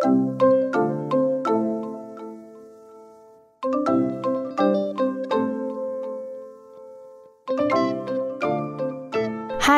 [0.00, 0.08] 嗨，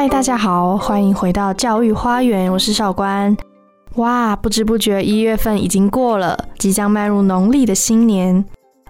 [0.08, 3.37] 大家好，欢迎回到教育花园，我是少官。
[3.96, 8.45] 哇，不知不觉一月份已经过了，即将迈入农历的新年。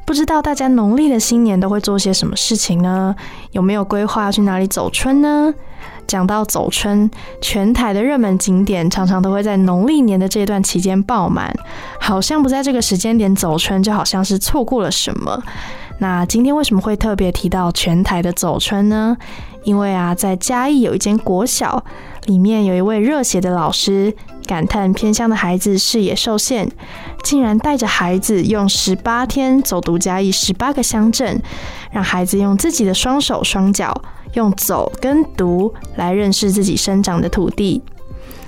[0.04, 3.16] 不知道大家农历的新年都会做些什么事情呢？
[3.52, 5.54] 有没有规划要去哪里走春呢？
[6.12, 7.10] 讲到走春，
[7.40, 11.50] 全台的热门景点常常都会在农历年的这段期间爆满，
[11.98, 15.42] 好像不在这个时间点走春，就好像是错过了什么。
[16.00, 19.16] 那今天为什么会特别提到全台的走春呢？
[19.64, 21.82] 因为啊，在嘉义有一间国小，
[22.26, 26.70] 里面有一位热血的老师，感叹偏乡的孩子视野受限，
[27.22, 31.40] 竟然带着孩子用十八天走读嘉义十八个乡镇，
[31.90, 34.02] 让孩子用自己的双手双脚，
[34.34, 37.82] 用走跟读来认识自己生长的土地。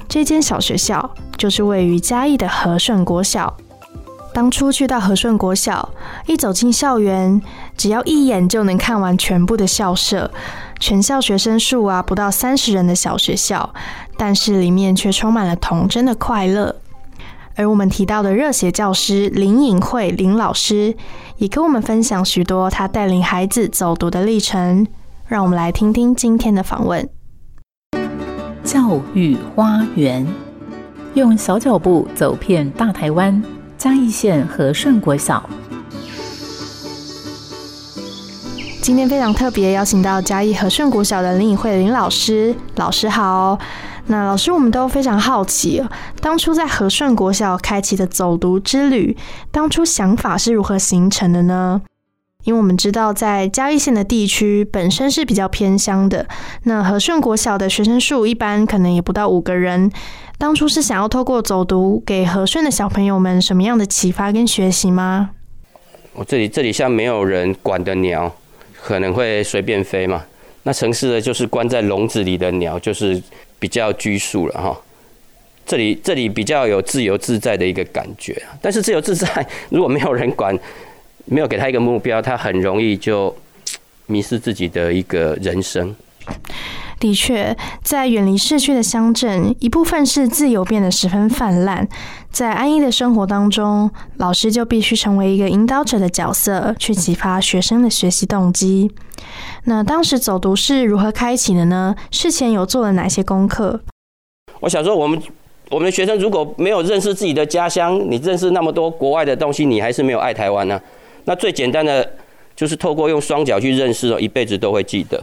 [0.08, 3.56] 这间小学校就是位于嘉义的和顺国小。
[4.32, 5.88] 当初去到和顺国小，
[6.26, 7.40] 一走进校园，
[7.76, 10.30] 只要一眼就能看完全部的校舍。
[10.80, 13.72] 全校学生数啊不到三十人的小学校，
[14.16, 16.74] 但是里面却充满了童真的快乐。
[17.54, 20.96] 而我们提到的热血教师林颖慧林老师，
[21.36, 24.84] 也跟我们分享许多他带领孩子走读的历程。
[25.34, 27.10] 让我们来听听今天的访问。
[28.62, 30.24] 教育花园，
[31.14, 33.42] 用小脚步走遍大台湾。
[33.76, 35.50] 嘉义县和顺国小，
[38.80, 42.54] 今天非常特别，邀请到嘉义和顺国小的林颖慧林老师。
[42.76, 43.58] 老师好，
[44.06, 45.84] 那老师我们都非常好奇，
[46.20, 49.16] 当初在和顺国小开启的走读之旅，
[49.50, 51.82] 当初想法是如何形成的呢？
[52.44, 56.26] 因为我们知道，在嘉义县的地区本身是比较偏乡的，
[56.64, 59.90] 那和顺国小的学生数一般可能也不到五个人。
[60.36, 65.30] 当初是想要透过走读，给和顺的小朋友们什么样的启发跟学习吗？
[66.12, 68.30] 我这里这里像没有人管的鸟，
[68.82, 70.22] 可能会随便飞嘛。
[70.64, 73.22] 那城市的就是关在笼子里的鸟，就是
[73.58, 74.76] 比较拘束了哈。
[75.66, 80.54] 这里这里比较有自由自在的一个感觉，但是自由自在如果没有人管，
[81.26, 83.34] 没有给他一个目标，他很容易就
[84.06, 85.94] 迷失自己的一个人生。
[87.00, 91.86] 的确，在远离市区的乡镇，一部分是自由变得十分泛滥。
[92.30, 98.90] 在安逸的生活当中，老师就必须成为一个引导者的角色，去启发学生的学习动机。
[99.64, 101.94] 那当时走读是如何开启的呢？
[102.10, 103.80] 事前有做了哪些功课？
[104.60, 105.20] 我想说，我们
[105.70, 110.80] 我们的学生如果没有认识自己的家乡，你认识那么多国外的东西，你还是没有爱台湾呢。
[111.24, 112.16] 那最简单的
[112.54, 115.22] 就是透过用双脚去认识哦，一辈子都会记得。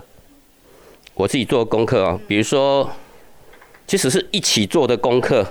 [1.14, 2.90] 我自己做功课啊，比如说，
[3.86, 5.46] 即使是一起做的功课，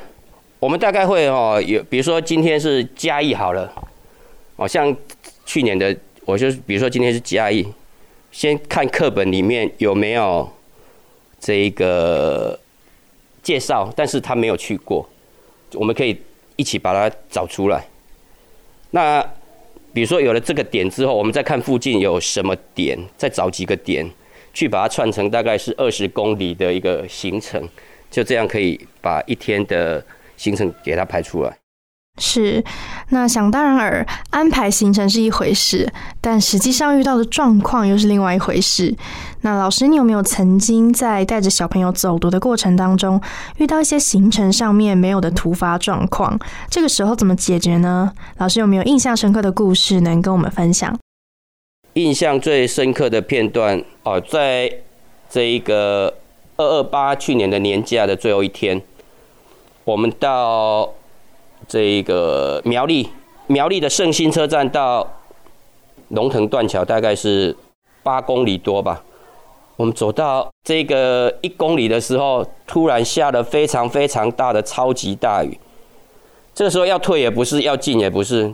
[0.58, 3.72] 我们大概会哦有，比如说今天是嘉义好了，
[4.56, 4.94] 哦像
[5.44, 5.94] 去年的，
[6.24, 7.66] 我就比如说今天是嘉义，
[8.32, 10.50] 先看课本里面有没有
[11.38, 12.58] 这一个
[13.42, 15.08] 介绍，但是他没有去过，
[15.74, 16.20] 我们可以
[16.56, 17.86] 一起把它找出来。
[18.90, 19.24] 那
[19.92, 24.08] 比如说有了这个点之后，我们再看附近有什么点，再找几个点。
[24.52, 27.62] 去把它串成大概是二十公里的一个行程，
[28.10, 30.04] 就这样可以把一天的
[30.36, 31.56] 行程给它排出来。
[32.18, 32.62] 是，
[33.10, 35.90] 那想当然尔，安排行程是一回事，
[36.20, 38.94] 但实际上遇到的状况又是另外一回事。
[39.40, 43.18] 那老师，你有没有曾经在带着小朋友走读的过程当中，
[43.56, 46.38] 遇到一些行程上面没有的突发状况？
[46.68, 48.12] 这个时候怎么解决呢？
[48.36, 50.98] 老师有没有印象深刻的故事能跟我们分享？
[51.94, 54.70] 印象最深刻的片段哦，在
[55.30, 56.18] 这一个
[56.56, 58.82] 二二八去年的年假的最后一天，
[59.84, 60.92] 我们到
[61.70, 63.08] 这一个苗栗
[63.46, 65.08] 苗栗的圣心车站到
[66.08, 67.56] 龙腾断桥，大概是
[68.02, 69.04] 八公里多吧。
[69.76, 75.56] 我们走到这个一公里的时候，突然下了非常非常大的超级大雨。
[76.52, 78.52] 这个时候要退也不是，要进也不是。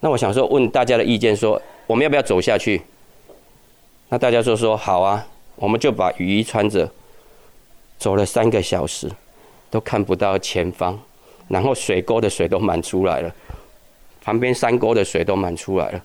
[0.00, 1.62] 那我想说，问大家的意见说。
[1.88, 2.80] 我们要不要走下去？
[4.08, 5.26] 那大家就说好啊，
[5.56, 6.88] 我们就把雨衣穿着，
[7.98, 9.10] 走了三个小时，
[9.68, 10.98] 都看不到前方，
[11.52, 13.30] 然后水沟的水都满出来了，
[14.24, 16.02] 旁边山沟的水都满出来了。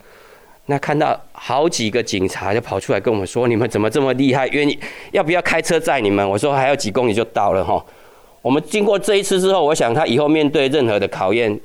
[0.65, 4.45] 那看到好几个警察就跑出来跟我们说：“你们怎么这么厉害？
[4.49, 4.77] 愿意
[5.13, 7.81] 要不要开车载你们？”我说：“还有几公里就到了哈。”
[8.43, 11.57] 我们经过这一次之后，我想他以后面对任何的考验，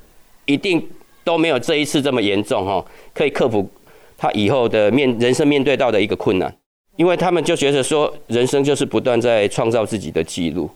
[0.47, 0.81] 一定
[1.25, 3.69] 都没有这一次这么严重哈，可以克服。
[4.17, 6.55] 他以后的面人生面对到的一个困难，
[6.95, 10.71] 因为他们就觉得说，人生就是不断在创造自己的记录，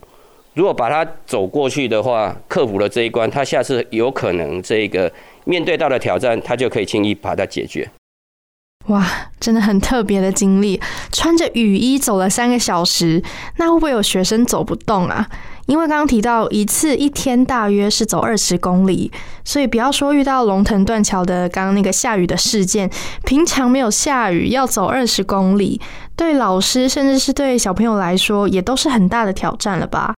[0.57, 5.13] 如果把它走过去的话，克服了这一关，他下次有可能这个
[5.45, 7.87] 面对到的挑战，他就可以轻易把它解决。
[8.87, 9.05] 哇，
[9.39, 10.81] 真的很特别的经历，
[11.11, 13.21] 穿着雨衣走了三个小时，
[13.57, 15.29] 那会不会有学生走不动啊？
[15.67, 19.11] 因为刚刚提到一次一天大约是走二十公里，
[19.45, 22.89] 所以不要说遇到龙腾断桥的刚刚那个下雨的事件，
[23.23, 25.79] 平常没有下雨要走二十公里，
[26.15, 30.15] 对老师甚至是对小朋友来说，也都是很大的挑战了吧？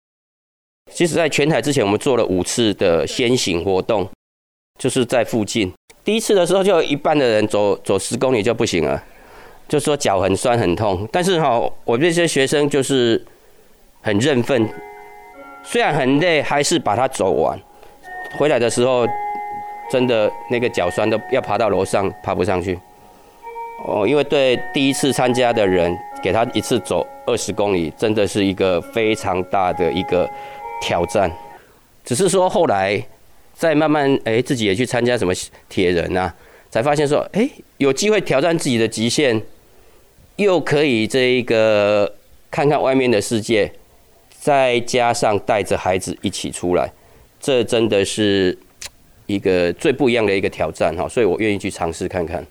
[0.91, 4.09] 其实，在全台之前，我们做了五次的先行活动，
[4.79, 5.73] 就是在附近。
[6.05, 9.03] 第一次的时候，就有一半的人走走十公里就不行了，
[9.69, 11.07] 就说脚很酸很痛。
[11.13, 13.23] 但是哈，我这些学生就是
[14.01, 14.69] 很认份，
[15.63, 17.59] 虽然很累，还是把它走完。
[18.39, 19.07] 回来的时候，
[19.91, 22.79] 真的那个脚酸都要爬到楼上，爬不上去。
[23.87, 30.29] 哦，因为对第一次参加的人，给他一次走二十公里，真的是一个非常大的一个
[30.81, 31.31] 挑战。
[32.05, 33.03] 只是说后来。
[33.59, 35.35] 再慢慢哎，自己也去参加什么
[35.69, 36.33] 铁人啊，
[36.71, 39.43] 才发现说哎，有机会挑战自己的极限，
[40.37, 42.15] 又可以这一个
[42.53, 43.73] 看看外面的世界，
[44.31, 46.89] 再加上带着孩子一起出来，
[47.41, 48.57] 这真的是
[49.27, 52.47] 一个最不一样的一个挑战哈，所以我愿意去尝试看看。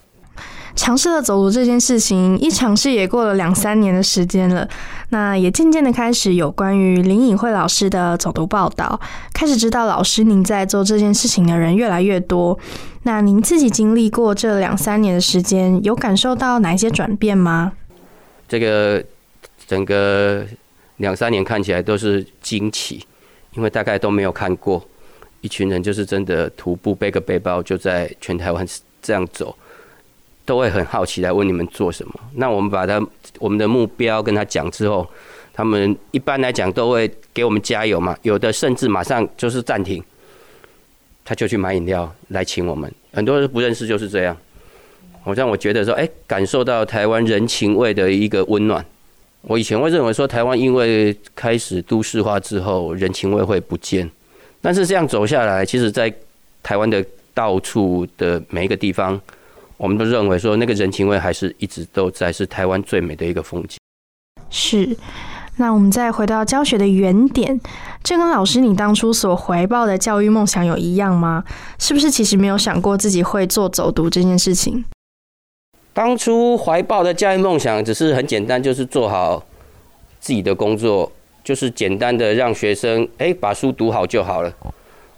[0.77, 4.65] 尝试了走读这件事情，一尝试也过了两三年的时间了。
[5.09, 8.97] 那也渐渐的开始有关于林颖慧老师的走读报道，
[9.33, 12.57] 开始知道老师您在做这件事情的人越来越多。
[13.03, 17.73] 那您自己经历过这两三年的时间，有感受到哪一些转变吗？
[18.47, 19.03] 这个
[19.65, 20.45] 整个
[20.97, 23.03] 两三年看起来都是惊奇，
[23.55, 24.85] 因为大概都没有看过
[25.41, 28.65] 一群人就是真的徒步背个背包就在全台湾
[29.01, 29.55] 这样走。
[30.47, 32.13] 都会很好奇来问你们做什么。
[32.35, 33.05] 那我们把他
[33.37, 35.05] 我们的目标跟他讲之后，
[35.53, 38.17] 他们一般来讲都会给我们加油嘛。
[38.21, 40.01] 有的甚至马上就是暂停，
[41.25, 42.89] 他就去买饮料来请我们。
[43.11, 44.35] 很多人不认识就是这样。
[45.21, 48.83] 好像我觉得说，哎，感受到台湾人情味的一个温暖。
[49.41, 54.09] 我以前会认为说，台湾因为开始都市化之后，人情味会不见。
[54.61, 56.11] 但是这样走下来，其实在
[56.63, 59.19] 台湾的到处的每一个地方。
[59.77, 63.77] 我们都认为说，那个人情味还是一直都在，是台湾最美的一个风景。
[64.49, 64.97] 是，
[65.57, 67.59] 那我们再回到教学的原点，
[68.03, 71.43] 这跟老师你当初所怀抱的教育梦想有一样吗？
[71.77, 74.83] 是不是其实没有想过自己会做走读这件事情？
[75.93, 79.43] 当初怀抱的教育梦想只是很简单，就是做好
[80.19, 81.11] 自己的工作，
[81.43, 84.53] 就是简单的让学生哎把书读好就好了。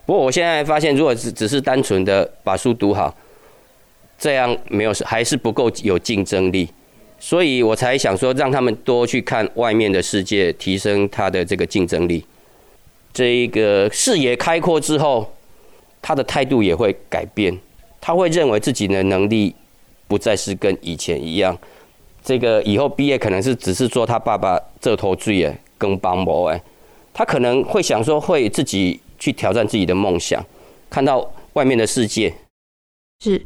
[0.06, 3.14] 不过我现在发现，如果只只是单纯的把书读好，
[4.20, 6.70] 这样没有还是不够有竞争力，
[7.18, 12.26] 所以我才想说让他们多去看外面的世界，提升他的这个竞争力。
[13.14, 15.34] 这一个视野开阔之后，
[16.02, 17.58] 他的态度也会改变，
[18.02, 19.56] 他会认为自己的能力
[20.08, 21.58] 不再是跟以前一样。
[22.22, 26.62] 这个以后毕业可能是只是做他爸爸这头罪哎，跟帮模哎，
[27.14, 30.46] 他可能会想说会自己去挑战自己的梦想，
[30.90, 32.34] 看到外面的世界。
[33.22, 33.42] 是。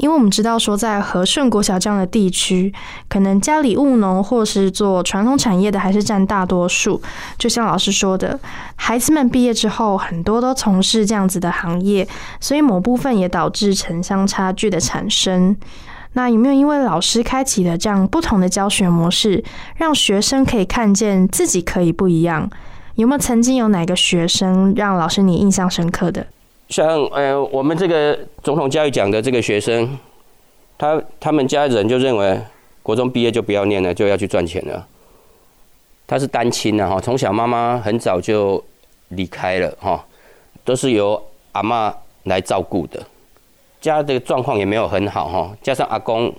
[0.00, 2.72] 因为我们知道说，在和顺国小这样的地区，
[3.06, 7.00] 可能家里务农或是做传统产业的还是占大多数。
[7.36, 8.40] 就像老师说的，
[8.76, 12.08] 孩子们毕业之后，很多都从事这样子的行业，
[12.40, 15.54] 所以某部分也导致城乡差距的产生。
[16.14, 19.44] 那有没有因为老师开启了这样不同的教学模式，
[19.76, 22.50] 让学生可以看见自己可以不一样？
[22.94, 26.26] 有没有曾经有哪个学生让老师你印象深刻的？
[26.70, 29.98] 像呃，我们这个总统教育奖的这个学生，
[30.78, 32.40] 他他们家人就认为，
[32.80, 34.86] 国中毕业就不要念了，就要去赚钱了。
[36.06, 38.62] 他是单亲的哈，从小妈妈很早就
[39.08, 40.04] 离开了哈，
[40.64, 41.20] 都是由
[41.52, 41.92] 阿妈
[42.24, 43.04] 来照顾的，
[43.80, 46.32] 家的状况也没有很好哈，加上阿公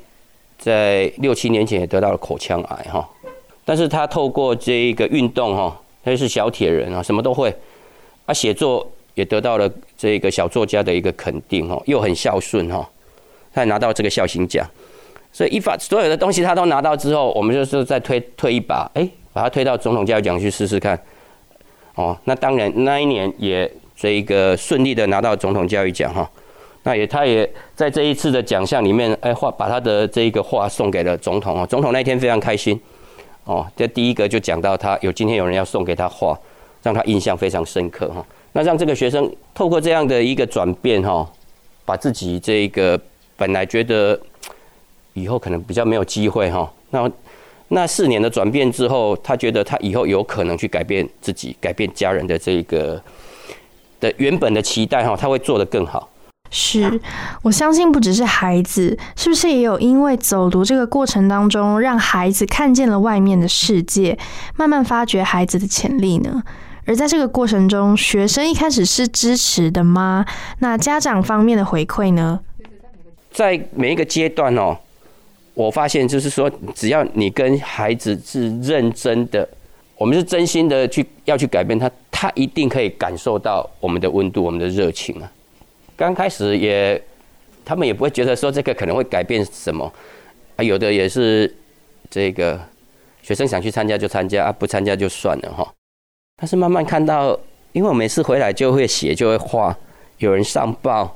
[0.57, 3.07] 在六七年前也得到了口腔癌哈，
[3.65, 7.53] 但是他透过这一个运动哈，他是小铁人啊，什么都会，
[8.25, 8.89] 啊，写作。
[9.13, 12.87] 也得到了这个小作家的一个肯定哦，又很孝顺哈，
[13.53, 14.65] 他拿到这个孝心奖，
[15.31, 20.97] 所以一发所有的东西他都拿到之后，我们就是再推推一把，哎，把他推到总统教育奖去试试看，
[21.95, 26.29] 哦，那当然那一年也这一个顺利的拿到总统教育奖哈，
[26.83, 32.79] 那也他也在这一次的奖项里面，哎画把他的这一个画送给了总统哦，总统那天非常开心
[33.43, 36.39] 哦，这第一个就讲到他有今天有人要送给他画，
[36.81, 38.25] 让他印象非常深刻哈。
[38.53, 41.27] 那让这个学生透过这样的一个转变哈，
[41.85, 42.99] 把自己这个
[43.37, 44.19] 本来觉得
[45.13, 47.09] 以后可能比较没有机会哈，那
[47.69, 53.01] 那四年的转变之后，他觉得他以后有可能去改变自己、改变家人的这个
[53.99, 56.09] 的原本的期待哈，他会做得更好。
[56.53, 56.99] 是
[57.43, 64.19] 我相信不只是孩子，是不是也有因为走读这个过程当中，让孩子看见了外面的世界，
[64.57, 66.43] 慢慢发掘孩子的潜力呢？
[66.85, 70.25] 而在这个过程中，学生一开始是支持的吗？
[70.59, 72.39] 那家长方面的回馈呢？
[73.31, 74.77] 在每一个阶段哦。
[75.53, 79.47] 我发现就是说，只要你跟孩子是认真的，
[79.97, 85.29] 我们是真心的去要去改变他，他一定可以感受到我们的温度、我们的热情啊。
[85.97, 86.99] 刚开始也，
[87.65, 89.91] 他们也不会觉得说这个可能会改变什么
[90.55, 91.53] 啊，有的也是
[92.09, 92.59] 这个
[93.21, 95.69] 学生想去参加就参加啊，不参加就算了哈。
[96.41, 97.39] 但是慢慢看到，
[97.71, 99.77] 因为我每次回来就会写就会画，
[100.17, 101.15] 有人上报。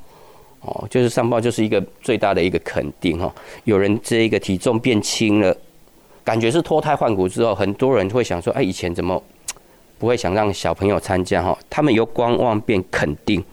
[0.62, 3.32] 哦，就是上报就是一个最大的一个肯定哈。
[3.66, 5.56] 有人这一个体重变轻了，
[6.24, 9.22] 感觉是脱胎换骨之后，很多人会想说，哎，以前怎么
[10.00, 11.58] 不会想让小朋友参加哈？
[11.70, 13.44] 他们由观望变肯定，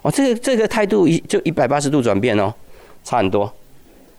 [0.00, 2.52] 哦，这个这个态度一就一百八十度转变哦，
[3.04, 3.52] 差很多。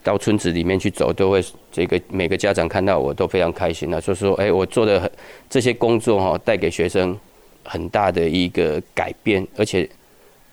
[0.03, 5.11] 到村子里面去走，都会这个每个家长看到我都非常开心的，就说，哎，我做的很
[5.49, 7.17] 这些工作哈，带给学生
[7.63, 9.89] 很大的一个改变，而且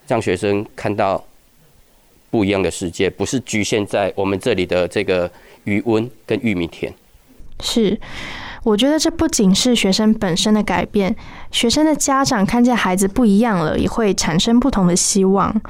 [0.06, 1.22] 让学生看到。
[2.32, 5.28] 不一样的世界，不是局限在我们这里的这个
[5.64, 6.94] 余温跟玉米田。
[7.58, 7.98] 是，
[8.62, 11.16] 我觉得这不仅是学生本身的改变，
[11.50, 15.60] 学生的家长看见孩子不一样了，也会产生不同的希望。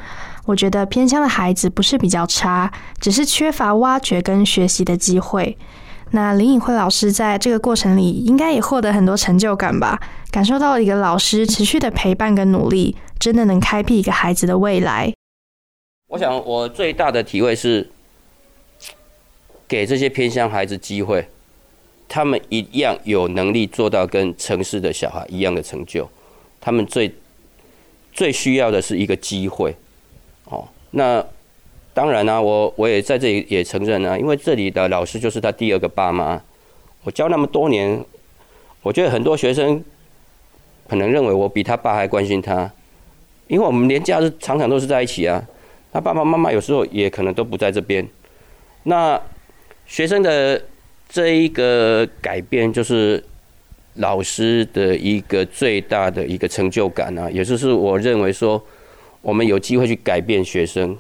[0.47, 5.57] 我觉得偏乡的孩子不是比较差，只是缺乏挖掘跟学习的机会。
[6.13, 10.01] 那林颖慧老师在这个过程里，应该也获得很多成就感吧？
[10.33, 15.13] 感受到一个老师持续的陪伴跟努力，真的能开辟一个孩子的未来。
[16.09, 17.89] 我想，我最大的体会是，
[19.69, 21.29] 给这些偏乡孩子机会，
[22.09, 26.11] 他们一样有能力做到跟城市的小孩一样的成就。
[26.61, 27.15] 他们最
[28.13, 29.77] 最需要的是一个机会。
[30.93, 31.25] 那
[31.93, 36.41] 当然呢，我我也在这里也承认啊，因为这里的老师就是他第二个爸妈。
[37.03, 38.05] 我教那么多年，
[38.83, 39.83] 我觉得很多学生
[40.89, 42.71] 可能认为我比他爸还关心他，
[43.49, 45.43] 因为我们连假日常常都是在一起啊。
[45.93, 48.07] 他爸爸妈妈有时候也可能都不在这边。
[48.85, 49.21] 那
[49.87, 50.63] 学生的
[51.09, 53.23] 这一个改变，就是
[53.95, 58.63] 老师的一个最大的一个成就感啊，也就是我认为说，
[59.23, 60.97] 我们有机会去改变学生，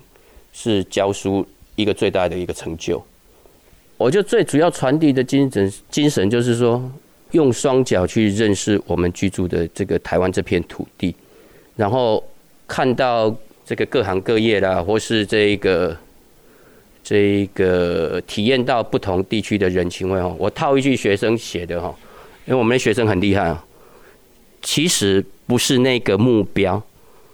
[0.53, 1.47] 是教书
[1.77, 3.03] 一个最大的一个成就。
[3.97, 6.91] 我就最主要传递的精神精神，就是说，
[7.33, 11.15] 用双脚去认识我们居住的这个台湾这片土地，
[11.77, 12.23] 然后
[12.67, 13.35] 看到。
[13.63, 15.97] 这个各行各业啦，或是这一个
[17.05, 20.35] 这一个体验到不同地区的人情味哦。
[20.41, 21.95] 我套一句学生写的哈，
[22.47, 23.65] 因为我们的学生很厉害啊。
[24.61, 26.83] 其实不是那个目标，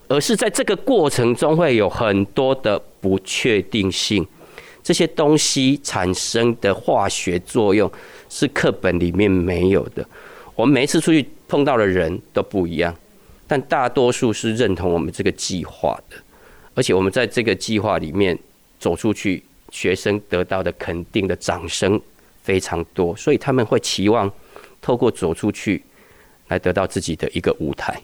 [0.09, 4.27] 而是在这个过程中会有很多的不确定性。
[4.83, 7.91] 这些东西产生的化学作用
[8.29, 10.07] 是课本里面没有的。
[10.55, 12.95] 我们每一次出去碰到的人都不一样，
[13.49, 16.17] 但大多数是认同我们这个计划的。
[16.75, 18.39] 而且我们在这个计划里面
[18.79, 22.01] 走出去，学生得到的肯定的掌声
[22.43, 24.31] 非常多，所以他们会期望
[24.81, 25.83] 透过走出去
[26.47, 28.01] 来得到自己的一个舞台。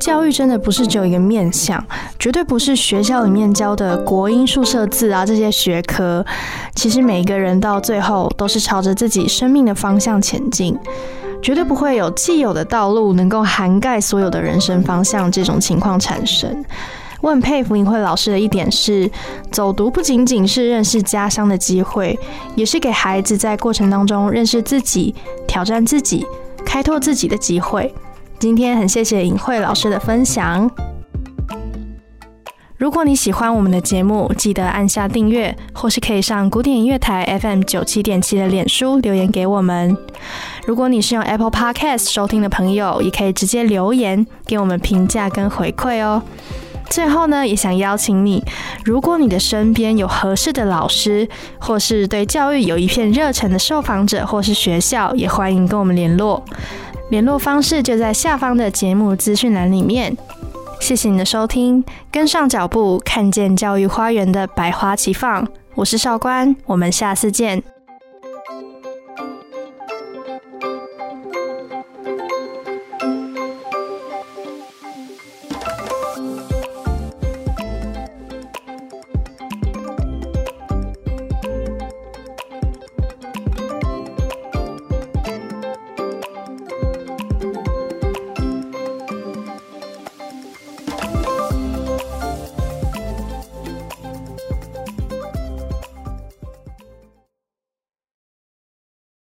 [0.00, 1.84] 教育真的不是只有一个面向，
[2.18, 6.24] 绝对不是学校里面教的国音、数、社、字啊这些学科。
[6.74, 10.76] 其实每一个人到最后都是朝着自己生命的方向前进，
[11.42, 16.64] 绝对不会有既有的道路能够涵盖所有的人生方向这种情况产生。
[17.20, 19.08] 我很佩服尹慧老师的一点是，
[19.52, 22.18] 走读不仅仅是认识家乡的机会，
[22.54, 25.14] 也是给孩子在过程当中认识自己、
[25.46, 26.24] 挑战自己、
[26.64, 27.94] 开拓自己的机会。
[28.40, 30.70] 今天很谢谢尹慧老师的分享。
[32.78, 39.94] 如果你喜欢我们的节目，记得按下订阅，或是可以上古典音乐台 FM 九七点七的脸书留言给我们。
[40.64, 46.22] 如果你是用 Apple Podcast 收听的朋友，也可以直接留言给我们评价跟回馈哦。
[46.88, 48.42] 最后呢，也想邀请你，
[48.86, 51.28] 如果你的身边有合适的老师，
[51.58, 56.42] 或是对教育有一片热忱的受访者，或是学校，也欢迎跟我们联络。
[57.10, 60.16] 联络方式就在下方的节目资讯栏里面。
[60.80, 65.46] 谢谢你的收听，跟上脚步，看见教育花园的百花齐放。
[65.74, 67.62] 我是少官，我们下次见。